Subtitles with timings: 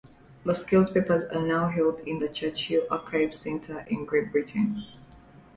[0.45, 4.83] Lascelles's papers are now held in the Churchill Archives Centre, in Great Britain.